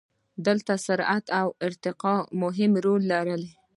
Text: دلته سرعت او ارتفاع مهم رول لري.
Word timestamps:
دلته 0.47 0.73
سرعت 0.87 1.25
او 1.39 1.47
ارتفاع 1.67 2.19
مهم 2.41 2.71
رول 2.85 3.01
لري. 3.13 3.43